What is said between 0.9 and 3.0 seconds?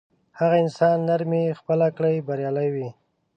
نرمي خپله کړي بریالی وي.